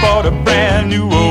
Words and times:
Bought 0.00 0.26
a 0.26 0.30
brand 0.30 0.90
new 0.90 1.25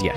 друзья! 0.00 0.14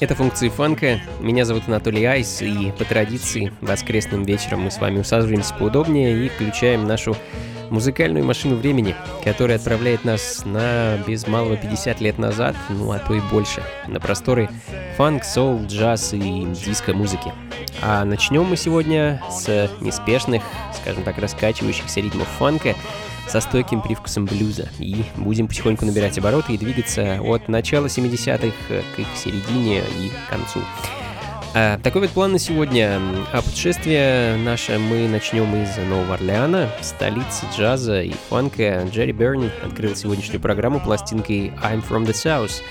Это 0.00 0.16
функции 0.16 0.48
фанка. 0.48 1.00
Меня 1.20 1.44
зовут 1.44 1.68
Анатолий 1.68 2.04
Айс, 2.04 2.42
и 2.42 2.72
по 2.76 2.84
традиции 2.84 3.52
воскресным 3.60 4.24
вечером 4.24 4.62
мы 4.62 4.72
с 4.72 4.78
вами 4.78 4.98
усаживаемся 4.98 5.54
поудобнее 5.54 6.26
и 6.26 6.28
включаем 6.28 6.88
нашу 6.88 7.16
музыкальную 7.70 8.24
машину 8.24 8.56
времени, 8.56 8.96
которая 9.22 9.58
отправляет 9.58 10.04
нас 10.04 10.44
на 10.44 10.98
без 11.06 11.28
малого 11.28 11.56
50 11.56 12.00
лет 12.00 12.18
назад, 12.18 12.56
ну 12.68 12.90
а 12.90 12.98
то 12.98 13.14
и 13.14 13.20
больше, 13.20 13.62
на 13.86 14.00
просторы 14.00 14.50
фанк, 14.96 15.22
соул, 15.22 15.64
джаз 15.66 16.14
и 16.14 16.46
диско-музыки. 16.66 17.32
А 17.80 18.04
начнем 18.04 18.44
мы 18.44 18.56
сегодня 18.56 19.22
с 19.30 19.70
неспешных, 19.80 20.42
скажем 20.80 21.04
так, 21.04 21.18
раскачивающихся 21.18 22.00
ритмов 22.00 22.26
фанка, 22.38 22.74
со 23.28 23.40
стойким 23.40 23.80
привкусом 23.82 24.26
блюза. 24.26 24.68
И 24.78 25.04
будем 25.16 25.48
потихоньку 25.48 25.84
набирать 25.84 26.18
обороты 26.18 26.54
и 26.54 26.58
двигаться 26.58 27.20
от 27.22 27.48
начала 27.48 27.86
70-х 27.86 28.54
к 28.96 28.98
их 28.98 29.06
середине 29.16 29.80
и 29.98 30.10
концу. 30.28 30.60
А, 31.54 31.78
такой 31.78 32.02
вот 32.02 32.10
план 32.10 32.32
на 32.32 32.38
сегодня. 32.38 32.98
А 33.32 33.42
путешествие 33.42 34.36
наше 34.36 34.78
мы 34.78 35.06
начнем 35.06 35.54
из 35.62 35.76
Нового 35.76 36.14
Орлеана, 36.14 36.70
столицы 36.80 37.44
джаза 37.54 38.00
и 38.00 38.12
фанка. 38.30 38.88
Джерри 38.90 39.12
Берни 39.12 39.50
открыл 39.62 39.94
сегодняшнюю 39.94 40.40
программу 40.40 40.80
пластинкой 40.80 41.52
I'm 41.62 41.84
From 41.86 42.06
The 42.06 42.12
South. 42.12 42.62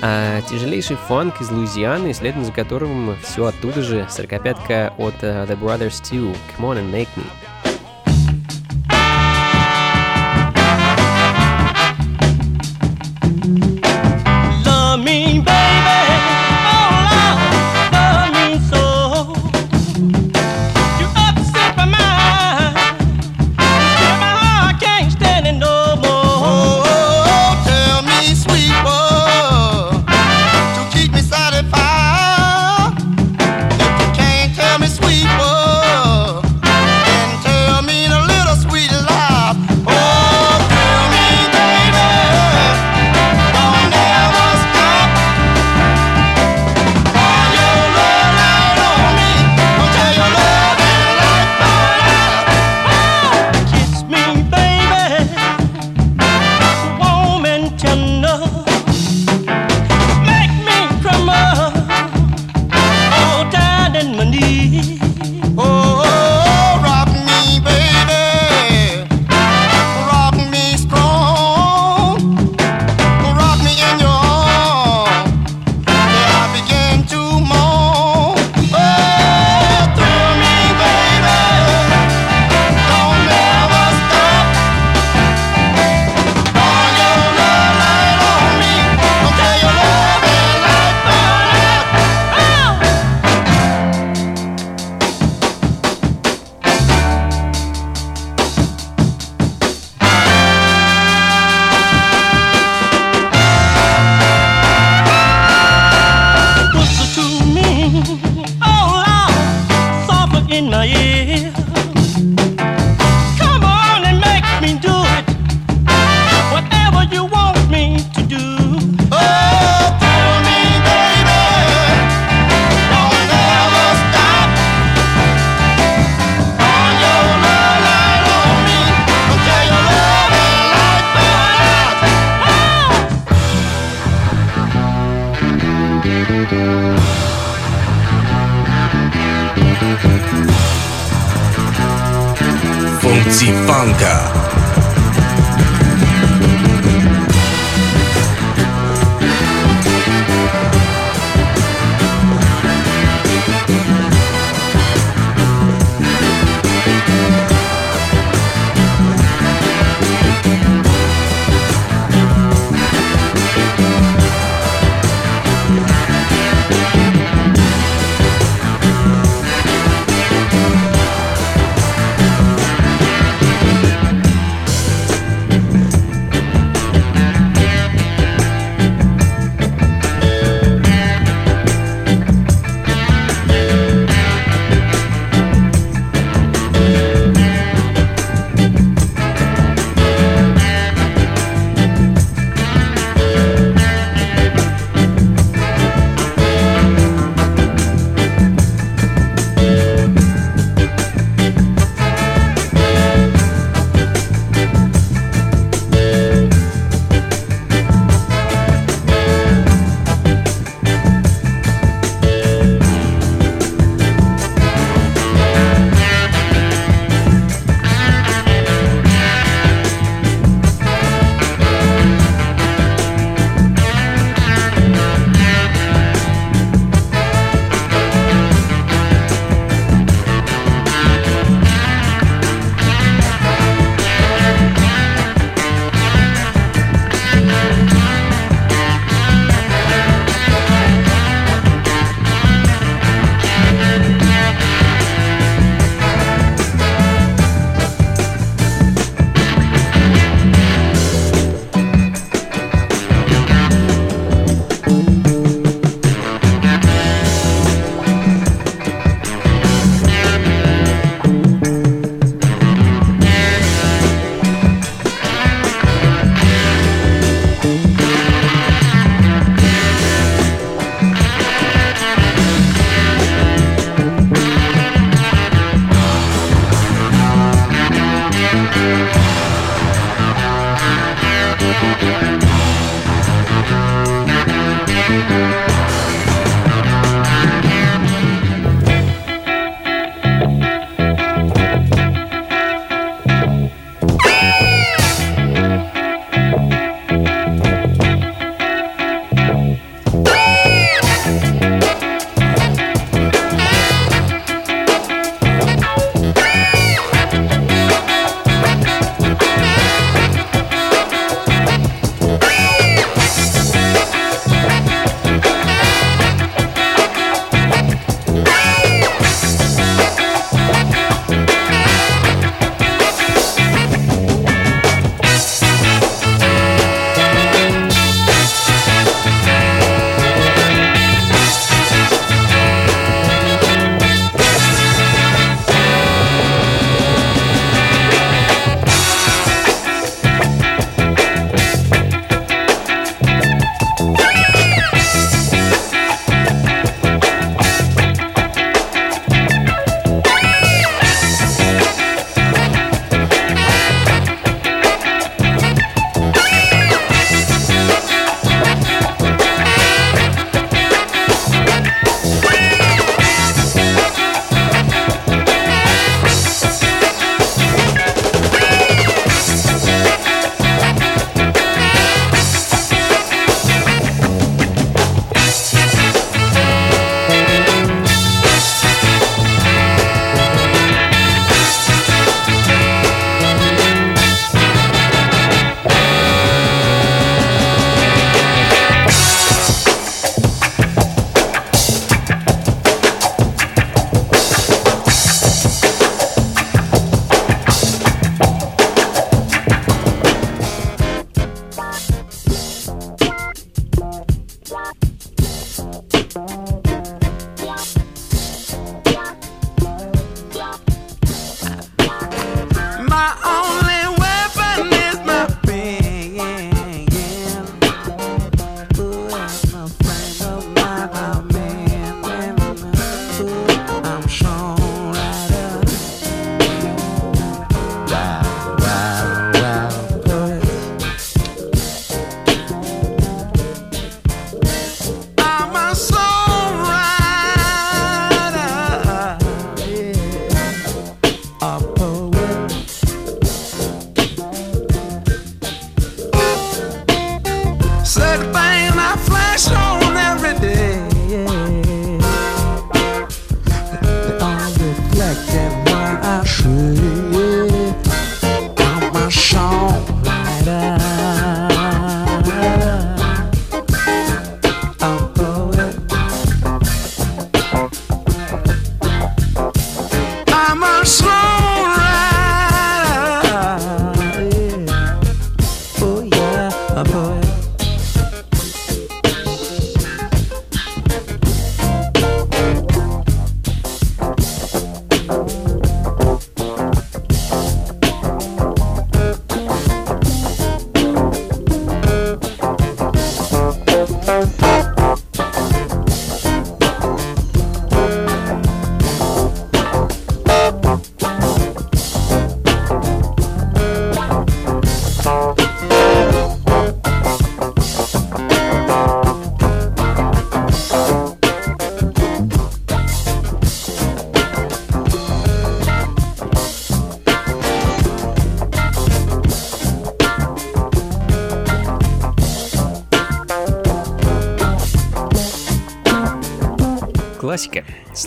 А 0.00 0.40
тяжелейший 0.42 0.96
фанк 0.96 1.40
из 1.42 1.50
Луизианы, 1.50 2.14
следом 2.14 2.44
за 2.46 2.52
которым 2.52 3.14
все 3.22 3.46
оттуда 3.46 3.82
же, 3.82 4.06
сорокопятка 4.08 4.94
от 4.96 5.14
uh, 5.22 5.46
The 5.46 5.58
Brothers 5.60 6.02
2, 6.10 6.32
Come 6.56 6.60
On 6.60 6.78
and 6.78 6.90
Make 6.90 7.08
Me. 7.16 7.49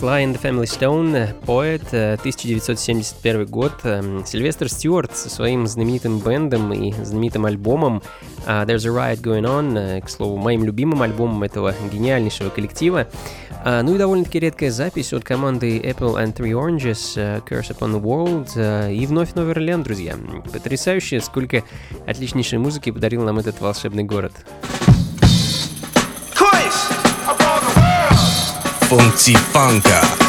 Sly 0.04 0.22
and 0.22 0.34
the 0.34 0.42
Family 0.42 0.66
Stone, 0.66 1.32
поэт, 1.46 1.86
1971 1.88 3.46
год. 3.46 3.72
Сильвестр 4.26 4.68
Стюарт 4.68 5.16
со 5.16 5.30
своим 5.30 5.66
знаменитым 5.66 6.18
бендом 6.18 6.74
и 6.74 6.92
знаменитым 6.92 7.46
альбомом 7.46 8.02
There's 8.46 8.84
a 8.84 8.90
Riot 8.90 9.22
Going 9.22 9.44
On, 9.44 10.02
к 10.02 10.10
слову, 10.10 10.36
моим 10.36 10.62
любимым 10.62 11.00
альбомом 11.00 11.42
этого 11.42 11.74
гениальнейшего 11.90 12.50
коллектива. 12.50 13.06
Ну 13.64 13.94
и 13.94 13.98
довольно-таки 13.98 14.40
редкая 14.40 14.70
запись 14.70 15.14
от 15.14 15.24
команды 15.24 15.78
Apple 15.78 16.22
and 16.22 16.34
Three 16.34 16.52
Oranges, 16.52 17.42
Curse 17.48 17.74
Upon 17.74 17.94
the 17.94 18.02
World 18.02 18.94
и 18.94 19.06
вновь 19.06 19.34
Орлеан, 19.34 19.82
друзья. 19.82 20.16
Потрясающе, 20.52 21.22
сколько 21.22 21.62
отличнейшей 22.06 22.58
музыки 22.58 22.90
подарил 22.90 23.22
нам 23.22 23.38
этот 23.38 23.58
волшебный 23.62 24.04
город. 24.04 24.32
Funkzifanker. 28.94 30.23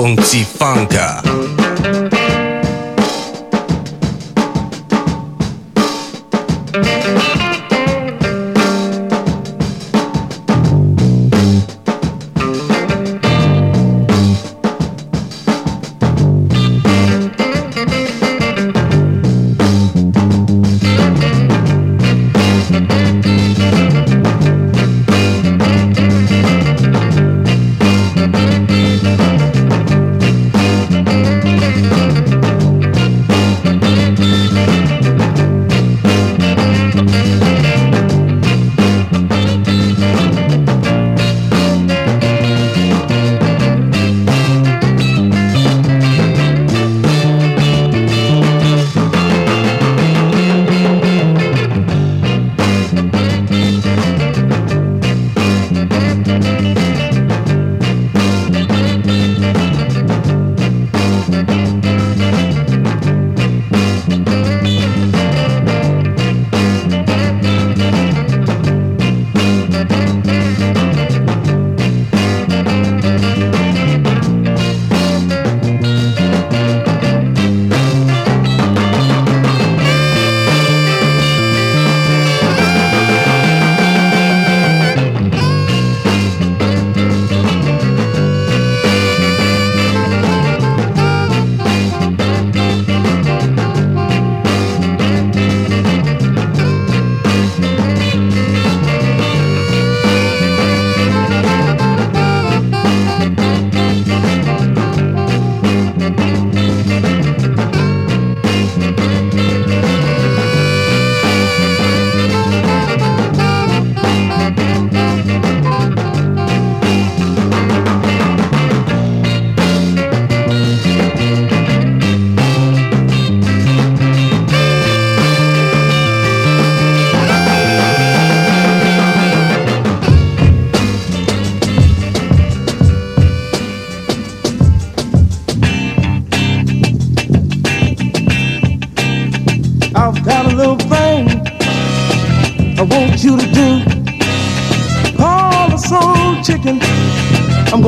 Funky 0.00 0.46
Funka. 0.46 1.29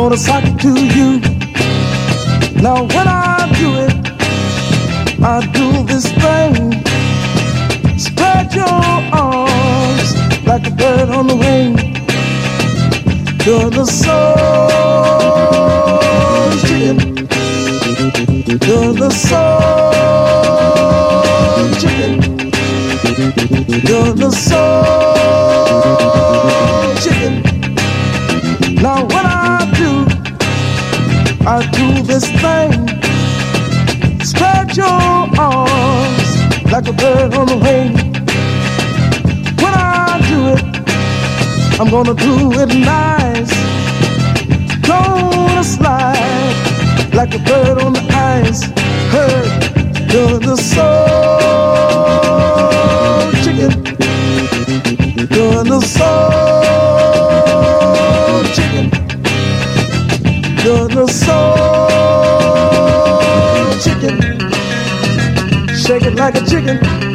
Gonna 0.02 0.16
sock 0.16 0.44
it 0.44 0.58
to 0.60 0.68
you. 0.96 1.20
Now 2.60 2.82
when 2.82 3.06
I 3.08 3.50
do 3.60 3.68
it, 3.86 3.94
I 5.22 5.40
do 5.58 5.84
this 5.84 6.06
thing. 6.22 6.54
Spread 7.98 8.52
your 8.52 8.68
arms 8.68 10.14
like 10.44 10.66
a 10.66 10.70
bird 10.70 11.08
on 11.08 11.26
the 11.28 11.36
wing. 11.36 11.78
You're 13.46 13.70
the 13.70 13.86
soul 13.86 14.42
chicken. 16.66 16.98
You're 18.66 18.92
the 18.92 19.10
soul 19.10 20.11
You're 23.12 24.14
the 24.14 24.30
soul 24.30 24.64
chicken. 27.02 27.42
Now 28.76 29.04
when 29.04 29.26
I 29.26 29.70
do, 29.76 30.06
I 31.46 31.60
do 31.72 32.02
this 32.02 32.24
thing. 32.40 32.88
Spread 34.24 34.76
your 34.78 34.88
arms 35.38 36.36
like 36.72 36.88
a 36.88 36.92
bird 36.94 37.34
on 37.34 37.46
the 37.48 37.58
wing. 37.58 37.92
When 39.60 39.74
I 39.74 40.18
do 40.30 40.54
it, 40.54 40.64
I'm 41.78 41.90
gonna 41.90 42.14
do 42.14 42.52
it 42.62 42.74
nice. 42.74 43.52
Gonna 44.86 45.62
slide 45.62 46.54
like 47.12 47.34
a 47.34 47.38
bird 47.40 47.78
on 47.82 47.92
the 47.92 48.00
ice. 48.10 48.62
Hey, 49.12 49.51
you're 50.12 50.38
the 50.38 50.56
soul 50.56 50.92
chicken. 53.42 53.72
You're 55.30 55.64
the 55.64 55.80
soul. 55.80 56.32
You're 60.64 60.88
the 60.88 61.06
soul 61.08 61.48
chicken. 63.80 64.16
Shake 65.74 66.04
it 66.04 66.14
like 66.14 66.34
a 66.36 66.44
chicken. 66.44 67.11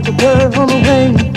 The. 0.00 1.34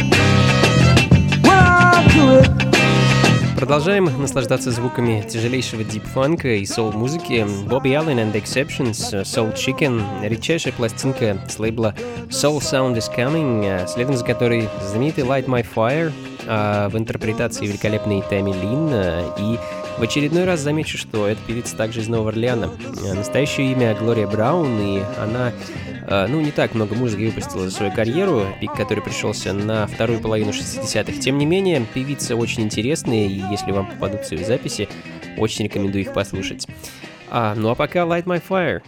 Продолжаем 3.56 4.06
наслаждаться 4.22 4.72
звуками 4.72 5.26
тяжелейшего 5.28 5.84
дип-фанка 5.84 6.48
и 6.56 6.66
соул-музыки. 6.66 7.46
Бобби 7.68 7.90
Аллен 7.90 8.20
and 8.20 8.34
Exceptions, 8.34 9.24
Soul 9.24 9.54
Chicken, 9.56 10.02
редчайшая 10.28 10.74
пластинка 10.74 11.38
с 11.50 11.60
лейбла 11.60 11.94
Soul 12.30 12.60
Sound 12.60 12.96
is 12.98 13.14
Coming, 13.14 13.88
следом 13.88 14.16
за 14.16 14.24
которой 14.24 14.70
знаменитый 14.90 15.24
Light 15.24 15.46
My 15.46 15.66
Fire 15.76 16.12
в 16.90 16.98
интерпретации 16.98 17.66
великолепной 17.66 18.22
Тами 18.22 18.52
Лин 18.54 18.90
и 19.38 19.60
в 19.98 20.02
очередной 20.02 20.46
раз 20.46 20.60
замечу, 20.60 20.98
что 20.98 21.28
эта 21.28 21.42
певица 21.48 21.76
также 21.76 22.02
из 22.02 22.08
Нового 22.08 22.30
Орлеана. 22.30 22.72
Э, 23.04 23.14
настоящее 23.14 23.72
имя 23.72 23.96
Глория 23.96 24.28
Браун, 24.28 24.80
и 24.80 25.02
она 25.18 25.52
э, 26.08 26.28
ну, 26.28 26.40
не 26.42 26.52
так 26.52 26.76
много 26.76 26.96
музыки 26.96 27.24
выпустила 27.26 27.64
за 27.64 27.72
свою 27.72 27.92
карьеру, 27.92 28.46
пик 28.62 28.74
который 28.74 29.04
пришелся 29.04 29.54
на 29.54 29.88
вторую 29.88 30.20
половину 30.20 30.52
60-х. 30.52 31.20
Тем 31.20 31.38
не 31.38 31.46
менее, 31.46 31.86
певица 31.94 32.36
очень 32.36 32.64
интересная, 32.64 33.26
и 33.26 33.42
если 33.52 33.72
вам 33.72 33.88
попадутся 33.88 34.36
ее 34.36 34.46
записи, 34.46 34.88
очень 35.38 35.66
рекомендую 35.66 36.04
их 36.04 36.14
послушать. 36.14 36.68
А, 37.30 37.56
ну 37.56 37.70
а 37.70 37.76
пока 37.76 38.00
Light 38.02 38.26
My 38.26 38.42
Fire. 38.48 38.82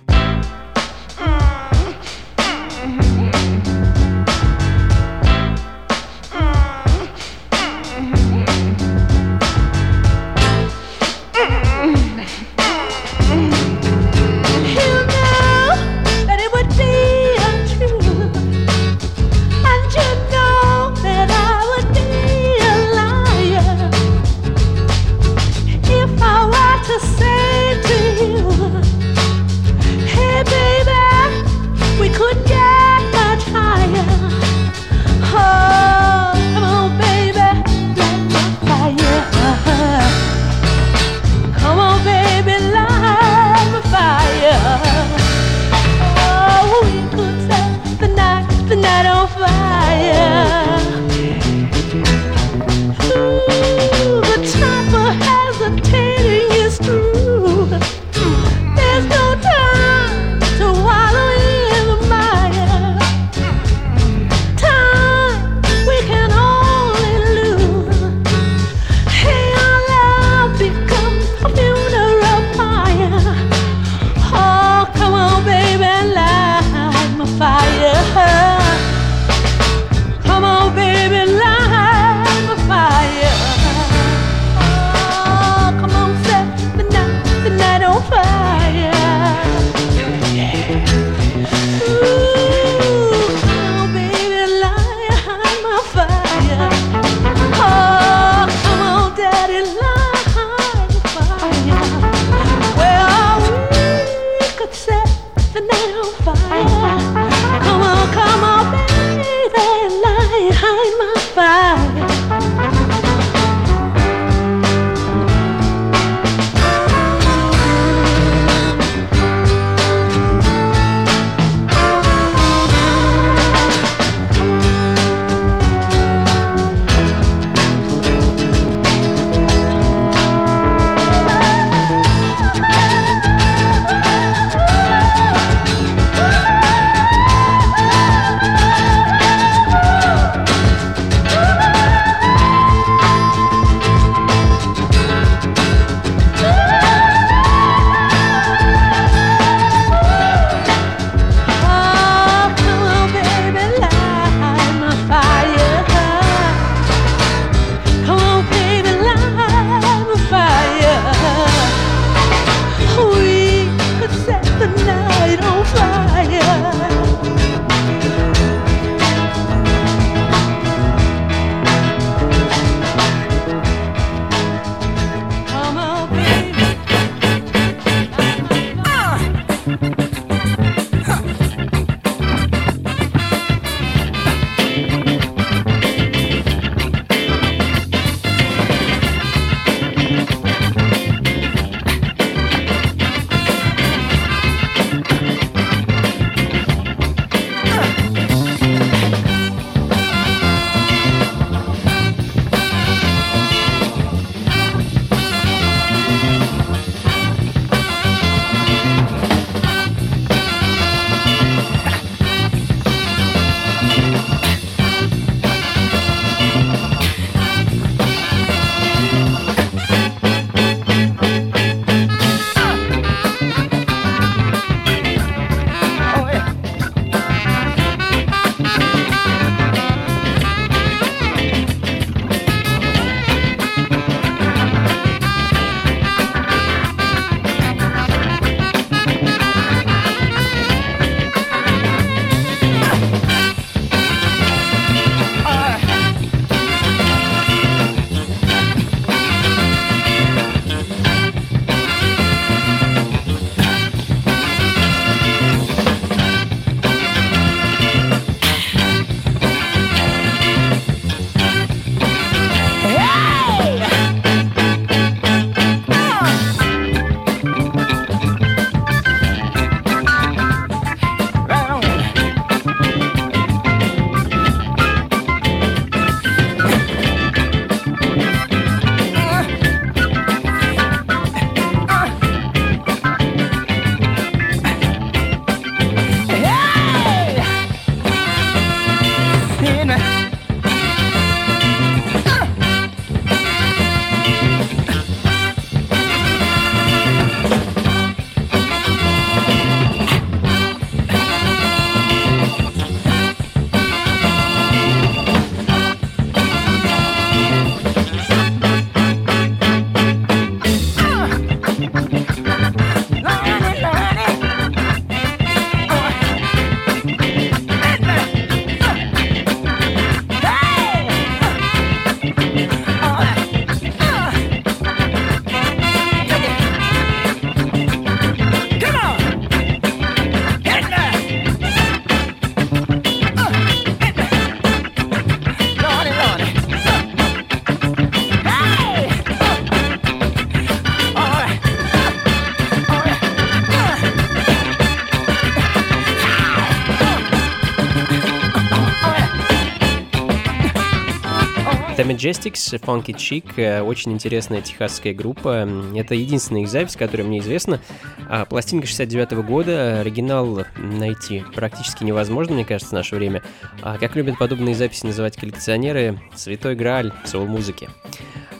Majestics, 352.29 352.79
Funky 352.79 353.15
Chic, 353.15 353.81
очень 353.81 354.11
интересная 354.11 354.61
техасская 354.61 355.13
группа. 355.15 355.67
Это 355.95 356.13
единственная 356.13 356.61
их 356.61 356.69
запись, 356.69 356.95
которая 356.95 357.25
мне 357.25 357.39
известна. 357.39 357.81
А, 358.29 358.45
пластинка 358.45 358.85
69 358.85 359.31
-го 359.31 359.43
года, 359.43 360.01
оригинал 360.01 360.65
найти 360.77 361.43
практически 361.55 362.03
невозможно, 362.03 362.53
мне 362.53 362.65
кажется, 362.65 362.91
в 362.91 362.93
наше 362.93 363.15
время. 363.15 363.41
А, 363.81 363.97
как 363.97 364.15
любят 364.15 364.37
подобные 364.37 364.75
записи 364.75 365.07
называть 365.07 365.37
коллекционеры, 365.37 366.19
святой 366.35 366.75
грааль 366.75 367.11
соул-музыки. 367.25 367.89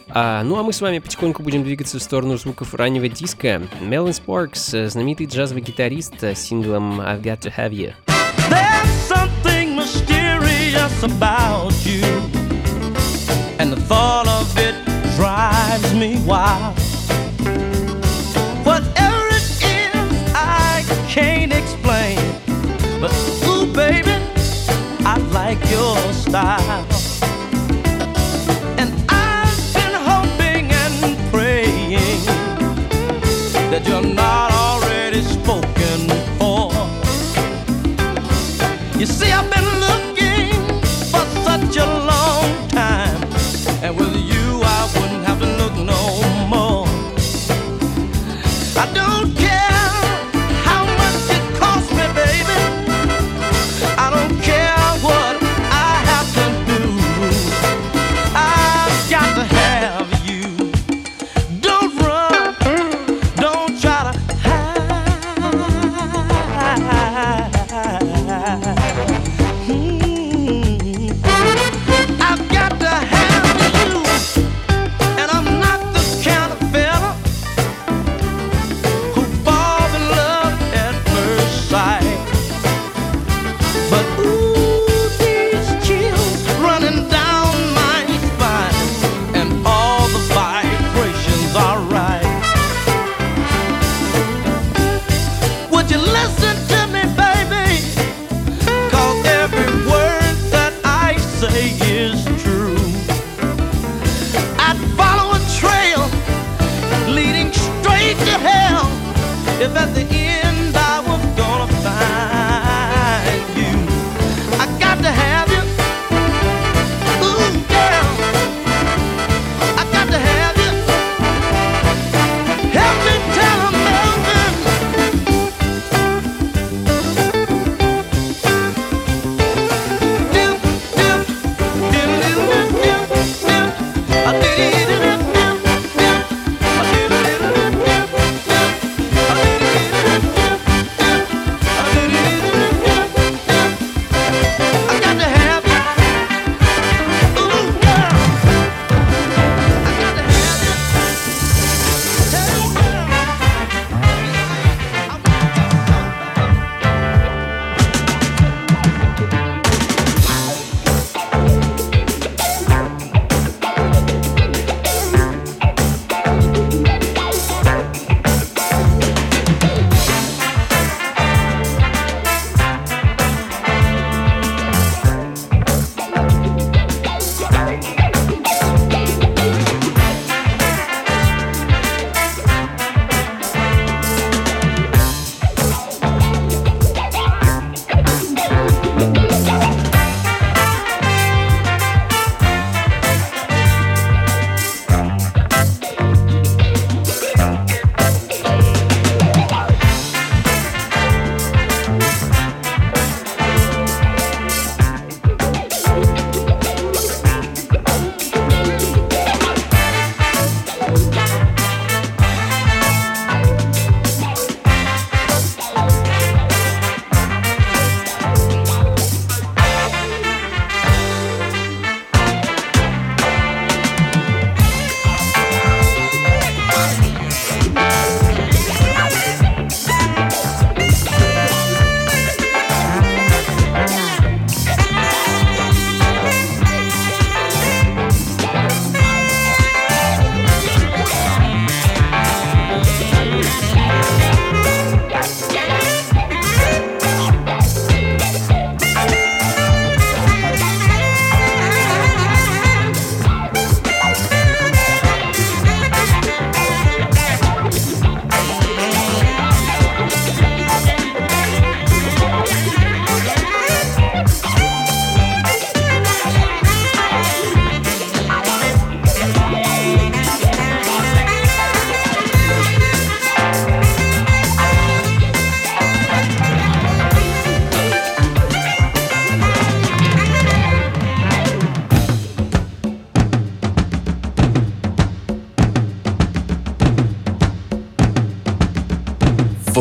А, 0.10 0.42
ну 0.44 0.58
а 0.58 0.64
мы 0.64 0.74
с 0.74 0.82
вами 0.82 0.98
потихоньку 0.98 1.44
будем 1.44 1.64
двигаться 1.64 2.00
в 2.00 2.02
сторону 2.02 2.38
звуков 2.38 2.74
раннего 2.74 3.08
диска. 3.08 3.62
Мелвин 3.82 4.14
Спаркс, 4.14 4.72
знаменитый 4.72 5.28
джазовый 5.28 5.62
гитарист 5.62 6.24
с 6.24 6.40
синглом 6.40 7.02
I've 7.02 7.22
Got 7.22 7.42
To 7.42 7.54
Have 7.56 7.72
You. 7.72 7.94
There's 8.50 8.90
something 9.08 9.76
mysterious 9.76 11.04
about 11.04 11.72
you 11.86 12.19
thought 13.90 14.28
of 14.28 14.56
it 14.56 14.76
drives 15.16 15.96
me 15.96 16.22
wild. 16.24 16.78
Whatever 18.64 19.26
it 19.30 19.48
is, 19.64 20.34
I 20.36 20.86
can't 21.08 21.52
explain. 21.52 22.20
But 23.02 23.12
ooh 23.48 23.66
baby, 23.74 24.14
I 25.04 25.18
like 25.32 25.60
your 25.72 25.98
style 26.14 26.89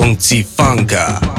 Funky 0.09 0.42
Funka. 0.42 1.38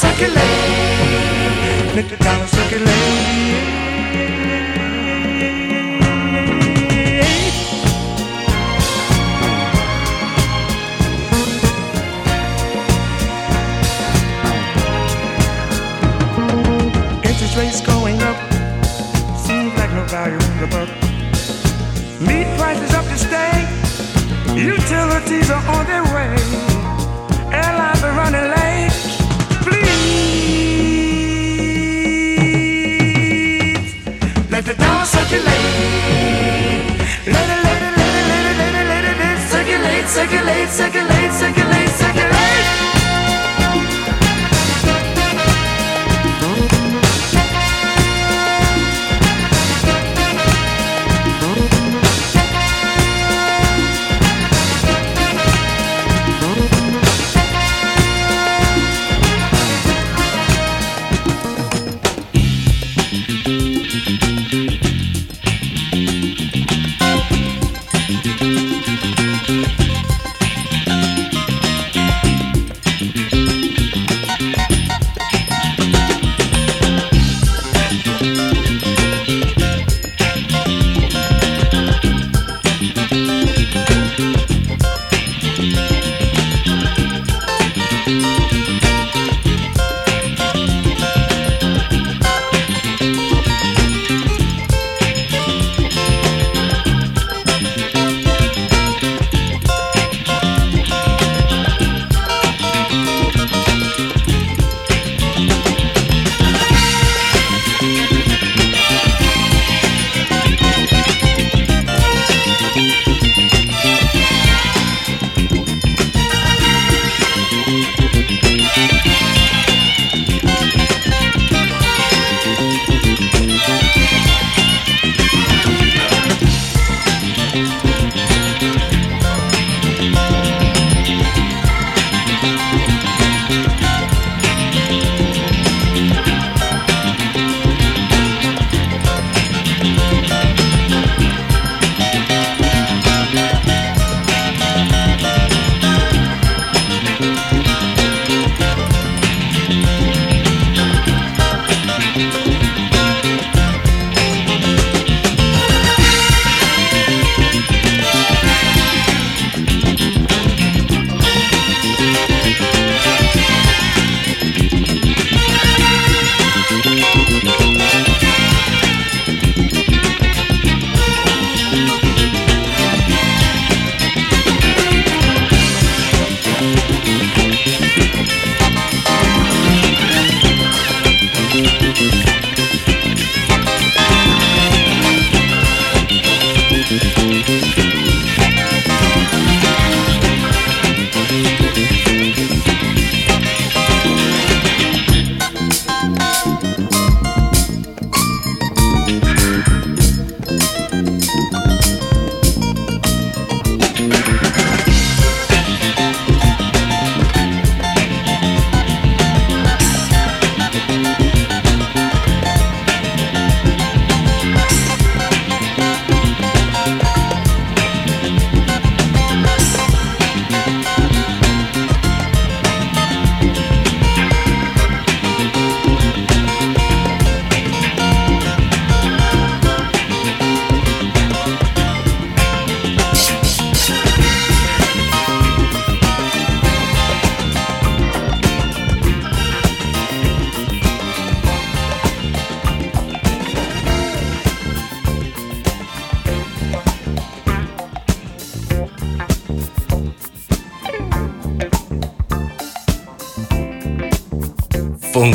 Circulate, 0.00 1.94
let 1.94 2.08
the 2.08 2.16
dollar 2.16 2.46
circulate. 2.46 2.99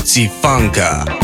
Mitzi 0.06 0.30
Funka. 0.30 1.14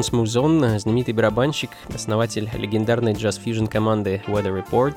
Альфонс 0.00 0.12
Музон, 0.12 0.78
знаменитый 0.78 1.12
барабанщик, 1.12 1.68
основатель 1.94 2.48
легендарной 2.54 3.12
джаз-фьюжн 3.12 3.66
команды 3.66 4.22
Weather 4.28 4.64
Report, 4.64 4.96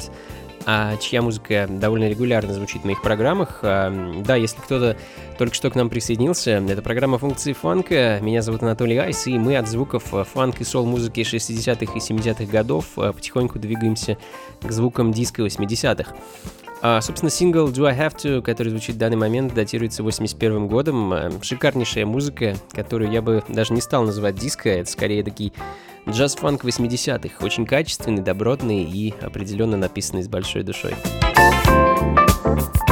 а 0.66 0.95
чья 0.95 1.22
музыка 1.22 1.68
довольно 1.70 2.08
регулярно 2.08 2.54
звучит 2.54 2.84
в 2.84 2.86
моих 2.86 3.01
программах. 3.01 3.60
А, 3.64 3.91
да, 4.26 4.38
если 4.38 4.62
кто-то 4.62 4.95
только 5.38 5.56
что 5.56 5.70
к 5.70 5.76
нам 5.76 5.89
присоединился, 5.89 6.51
это 6.51 6.82
программа 6.82 7.18
функции 7.18 7.51
фанка. 7.51 8.20
Меня 8.22 8.41
зовут 8.41 8.64
Анатолий 8.64 8.95
Айс, 8.95 9.28
и 9.28 9.38
мы 9.38 9.58
от 9.58 9.68
звуков 9.68 10.06
фанк 10.06 10.62
и 10.62 10.64
сол-музыки 10.64 11.20
60-х 11.20 11.93
и 11.93 11.99
70-х 11.99 12.45
годов 12.45 12.86
а, 12.95 13.12
потихоньку 13.12 13.60
двигаемся 13.60 14.18
к 14.62 14.72
звукам 14.72 15.12
диска 15.12 15.41
80-х. 15.41 16.16
А, 16.86 16.99
собственно, 16.99 17.29
сингл 17.29 17.69
Do 17.69 17.88
I 17.88 17.97
Have 17.97 18.17
To, 18.17 18.41
который 18.41 18.67
звучит 18.67 18.97
в 18.97 18.97
данный 18.97 19.15
момент, 19.15 19.53
датируется 19.53 20.03
81 20.03 20.67
годом. 20.67 21.41
Шикарнейшая 21.41 22.05
музыка, 22.05 22.57
которую 22.73 23.09
я 23.09 23.21
бы 23.21 23.41
даже 23.47 23.71
не 23.73 23.79
стал 23.79 24.03
называть 24.03 24.36
диско, 24.36 24.67
это 24.67 24.91
скорее 24.91 25.23
такие 25.23 25.53
джаз-фанк 26.09 26.65
80-х. 26.65 27.38
Очень 27.39 27.65
качественный, 27.65 28.21
добротный 28.21 28.84
и 28.84 29.13
определенно 29.21 29.77
написанный 29.77 30.23
с 30.23 30.27
большой 30.27 30.63
душой. 30.63 30.93
Тана 31.34 32.82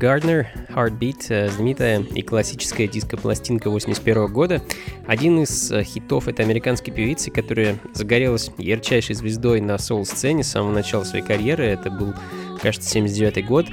Гарднер, 0.00 0.46
Heartbeat, 0.70 1.26
э, 1.28 1.50
знаменитая 1.50 2.00
и 2.00 2.22
классическая 2.22 2.86
диско-пластинка 2.86 3.68
81 3.68 4.28
года. 4.28 4.62
Один 5.06 5.42
из 5.42 5.70
э, 5.70 5.82
хитов 5.82 6.26
этой 6.26 6.42
американской 6.42 6.90
певицы, 6.90 7.30
которая 7.30 7.76
загорелась 7.92 8.50
ярчайшей 8.56 9.14
звездой 9.14 9.60
на 9.60 9.76
соул-сцене 9.76 10.42
с 10.42 10.52
самого 10.52 10.72
начала 10.72 11.04
своей 11.04 11.22
карьеры. 11.22 11.66
Это 11.66 11.90
был, 11.90 12.14
кажется, 12.62 12.88
79 12.88 13.46
год. 13.46 13.66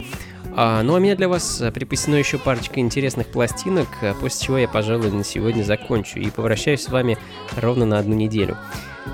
А, 0.53 0.83
ну 0.83 0.95
а 0.95 0.99
меня 0.99 1.15
для 1.15 1.29
вас 1.29 1.61
э, 1.61 1.71
припасено 1.71 2.15
еще 2.15 2.37
парочка 2.37 2.81
интересных 2.81 3.27
пластинок, 3.27 3.87
после 4.19 4.47
чего 4.47 4.57
я, 4.57 4.67
пожалуй, 4.67 5.09
на 5.11 5.23
сегодня 5.23 5.63
закончу 5.63 6.19
и 6.19 6.29
попрощаюсь 6.29 6.81
с 6.81 6.89
вами 6.89 7.17
ровно 7.55 7.85
на 7.85 7.99
одну 7.99 8.15
неделю. 8.15 8.57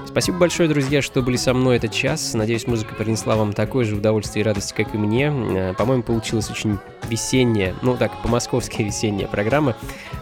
Спасибо 0.06 0.38
большое, 0.38 0.70
друзья, 0.70 1.02
что 1.02 1.24
были 1.24 1.38
со 1.38 1.54
мной 1.54 1.78
этот 1.78 1.92
час. 1.92 2.36
Надеюсь, 2.36 2.68
музыка 2.68 2.94
принесла 2.94 3.36
вам 3.36 3.52
такое 3.52 3.84
же 3.84 3.96
удовольствие 3.96 4.44
и 4.44 4.46
радость, 4.46 4.74
как 4.74 4.94
и 4.94 4.98
мне. 4.98 5.34
Э, 5.34 5.74
по-моему, 5.74 6.04
получилась 6.04 6.52
очень 6.52 6.78
весенняя, 7.10 7.74
ну 7.82 7.98
так, 7.98 8.22
по-московски 8.22 8.82
весенняя 8.84 9.28
программа. 9.28 9.76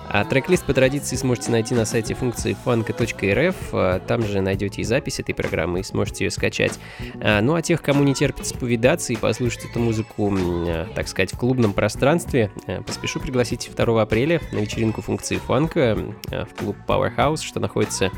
А 0.07 0.25
трек-лист 0.25 0.65
по 0.65 0.73
традиции 0.73 1.15
сможете 1.15 1.51
найти 1.51 1.75
на 1.75 1.85
сайте 1.85 2.13
функции 2.13 2.55
funk.rf. 2.65 3.55
А 3.73 3.99
там 3.99 4.23
же 4.23 4.41
найдете 4.41 4.81
и 4.81 4.83
запись 4.83 5.19
этой 5.19 5.33
программы, 5.33 5.81
и 5.81 5.83
сможете 5.83 6.25
ее 6.25 6.31
скачать. 6.31 6.79
А, 7.21 7.41
ну 7.41 7.55
а 7.55 7.61
тех, 7.61 7.81
кому 7.81 8.03
не 8.03 8.13
терпится 8.13 8.57
повидаться 8.57 9.13
и 9.13 9.17
послушать 9.17 9.65
эту 9.65 9.79
музыку, 9.79 10.33
э, 10.37 10.87
так 10.95 11.07
сказать, 11.07 11.33
в 11.33 11.37
клубном 11.37 11.73
пространстве, 11.73 12.49
э, 12.67 12.81
поспешу 12.81 13.19
пригласить 13.19 13.69
2 13.75 14.01
апреля 14.01 14.41
на 14.51 14.59
вечеринку 14.59 15.01
функции 15.01 15.35
фанка 15.35 15.97
в 16.29 16.57
клуб 16.57 16.77
Powerhouse, 16.87 17.43
что 17.43 17.59
находится 17.59 18.11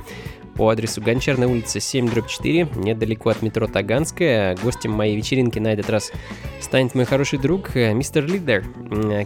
по 0.55 0.69
адресу 0.69 1.01
Гончарная 1.01 1.47
улица 1.47 1.79
7 1.79 2.09
4, 2.09 2.69
недалеко 2.75 3.29
от 3.29 3.41
метро 3.41 3.67
Таганская. 3.67 4.55
Гостем 4.61 4.91
моей 4.91 5.15
вечеринки 5.15 5.59
на 5.59 5.73
этот 5.73 5.89
раз 5.89 6.11
станет 6.59 6.95
мой 6.95 7.05
хороший 7.05 7.39
друг 7.39 7.75
э, 7.75 7.93
мистер 7.93 8.25
Лидер, 8.25 8.63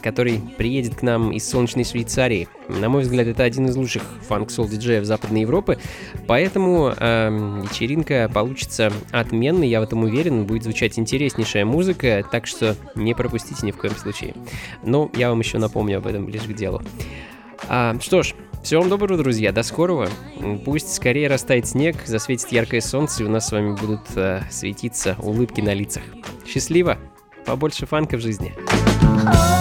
который 0.01 0.41
приедет 0.57 0.95
к 0.95 1.01
нам 1.01 1.31
из 1.31 1.47
солнечной 1.49 1.83
Швейцарии. 1.83 2.47
На 2.67 2.89
мой 2.89 3.03
взгляд, 3.03 3.27
это 3.27 3.43
один 3.43 3.67
из 3.67 3.75
лучших 3.75 4.03
фанк-сол 4.27 4.67
диджеев 4.67 5.05
Западной 5.05 5.41
Европы, 5.41 5.77
поэтому 6.27 6.93
э, 6.97 7.61
вечеринка 7.63 8.29
получится 8.33 8.91
отменной, 9.11 9.67
я 9.67 9.79
в 9.79 9.83
этом 9.83 10.03
уверен, 10.03 10.45
будет 10.45 10.63
звучать 10.63 10.97
интереснейшая 10.99 11.65
музыка, 11.65 12.25
так 12.31 12.47
что 12.47 12.75
не 12.95 13.13
пропустите 13.13 13.65
ни 13.65 13.71
в 13.71 13.77
коем 13.77 13.95
случае. 13.95 14.33
Но 14.83 15.11
я 15.15 15.29
вам 15.29 15.39
еще 15.39 15.57
напомню 15.57 15.97
об 15.97 16.07
этом 16.07 16.25
ближе 16.25 16.47
к 16.47 16.55
делу. 16.55 16.81
А, 17.67 17.95
что 17.99 18.23
ж, 18.23 18.33
всего 18.67 18.81
вам 18.81 18.89
доброго, 18.89 19.17
друзья, 19.23 19.53
до 19.53 19.63
скорого. 19.63 20.09
Пусть 20.65 20.93
скорее 20.93 21.29
растает 21.29 21.69
снег, 21.69 22.05
засветит 22.05 22.51
яркое 22.51 22.81
солнце, 22.81 23.23
и 23.23 23.25
у 23.25 23.29
нас 23.29 23.47
с 23.47 23.53
вами 23.53 23.73
будут 23.73 24.01
э, 24.17 24.41
светиться 24.51 25.15
улыбки 25.19 25.61
на 25.61 25.73
лицах. 25.73 26.03
Счастливо! 26.45 26.97
Побольше 27.45 27.85
фанка 27.85 28.17
в 28.17 28.19
жизни. 28.19 28.53
Oh, 29.23 29.56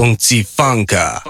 Funky 0.00 0.42
Funka. 0.44 1.29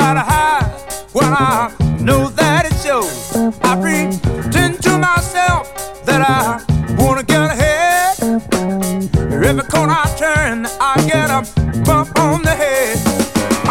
try 0.00 0.14
to 0.14 0.20
hide 0.20 0.70
what 1.12 1.26
I 1.26 1.70
know 2.00 2.28
that 2.40 2.64
it 2.64 2.74
shows. 2.84 3.36
I 3.62 3.72
pretend 3.84 4.82
to 4.84 4.96
myself 4.96 5.62
that 6.06 6.22
I 6.22 6.64
wanna 7.00 7.22
get 7.22 7.42
ahead. 7.52 8.16
Every 9.48 9.66
corner 9.72 9.96
I 10.04 10.08
turn, 10.24 10.66
I 10.80 10.94
get 11.12 11.28
a 11.38 11.40
bump 11.84 12.18
on 12.18 12.42
the 12.42 12.54
head. 12.62 12.96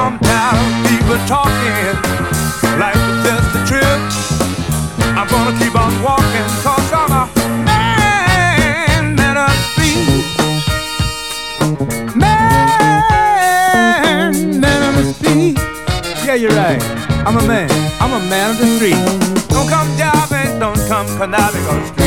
I'm 0.02 0.20
tired 0.20 0.60
of 0.62 0.90
people 0.90 1.18
talking 1.34 2.80
like. 2.80 3.09
right. 16.56 16.82
I'm 17.26 17.38
a 17.38 17.48
man, 17.48 17.70
I'm 18.02 18.14
a 18.14 18.20
man 18.30 18.52
of 18.52 18.58
the 18.58 18.68
street. 18.76 19.50
Don't 19.50 19.70
come 19.70 19.88
jiving. 19.98 20.60
don't 20.60 20.78
come 20.88 21.08
conniving 21.18 21.66
on 21.68 21.80
the 21.80 21.88
street. 21.88 21.99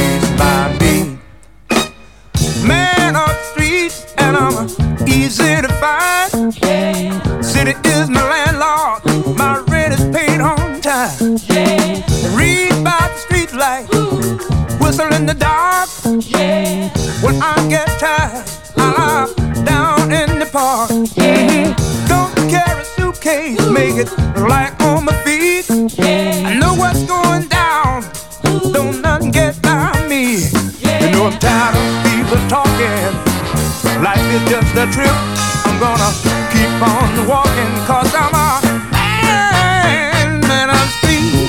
trip. 34.93 35.17
I'm 35.65 35.79
gonna 35.81 36.11
keep 36.53 36.73
on 36.81 37.27
walking, 37.27 37.73
cause 37.89 38.13
I'm 38.15 38.35
a 38.35 38.61
man, 38.93 40.41
man 40.47 40.69
of 40.71 40.87
steel. 41.01 41.49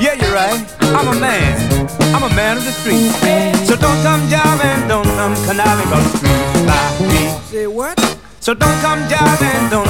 Yeah, 0.00 0.14
you're 0.20 0.34
right. 0.34 0.60
I'm 0.98 1.08
a 1.08 1.20
man. 1.20 1.54
I'm 2.14 2.24
a 2.24 2.34
man 2.34 2.56
of 2.58 2.64
the 2.64 2.72
street. 2.72 3.12
So 3.66 3.76
don't 3.76 4.02
come 4.02 4.22
jiving, 4.28 4.88
don't 4.88 5.06
come 5.16 5.34
conniving, 5.46 5.88
cause 5.88 6.04
the 6.12 6.18
street 6.18 6.42
fly 6.64 6.84
me. 7.08 7.22
Say 7.50 7.66
what? 7.66 7.98
So 8.40 8.54
don't 8.54 8.80
come 8.80 9.00
jiving, 9.08 9.70
don't 9.70 9.81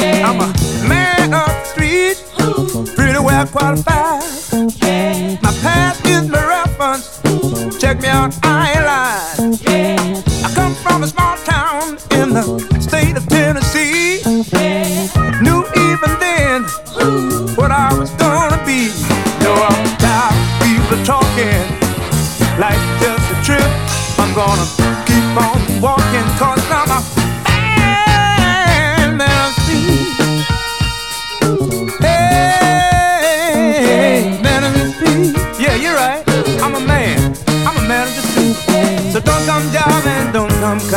I'm 0.00 0.40
a 0.40 0.52
man 0.88 1.34
of 1.34 1.46
the 1.46 1.64
street, 1.64 2.94
pretty 2.94 3.18
well 3.18 3.46
qualified. 3.46 4.47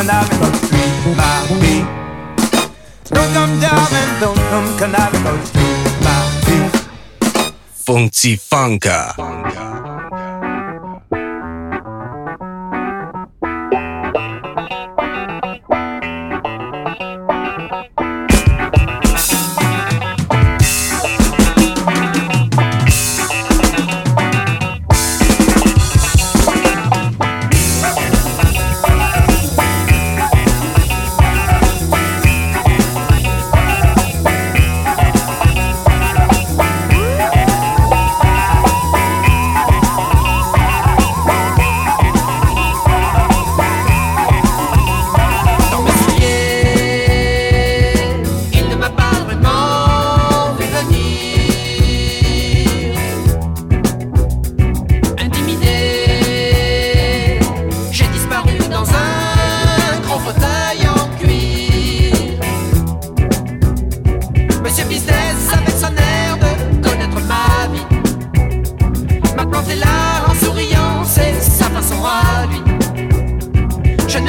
cannabis 0.02 0.58
street, 0.66 1.16
my 1.16 1.46
feet. 1.60 1.86
Don't 3.04 3.32
come 3.32 3.60
diving, 3.60 4.20
don't 4.20 4.36
come 4.50 4.78
cannabis 4.78 5.48
street, 5.48 6.02
my 6.02 6.14
beat. 6.44 7.52
Funky 7.72 8.36
Funka. 8.36 9.14
Funka. 9.16 9.71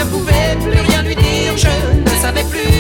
ne 0.04 0.10
pouvais 0.10 0.56
plus 0.62 0.80
rien 0.82 1.02
lui 1.04 1.16
dire, 1.16 1.58
je 1.58 1.68
ne 2.00 2.22
savais 2.22 2.44
plus 2.44 2.73